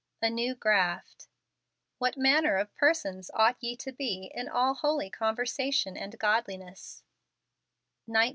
[0.19, 1.27] A New Graft.
[2.01, 7.03] "Tr7m£ manner of persons ought ye to be in all holy conversation and godliness
[8.07, 8.29] f" 19.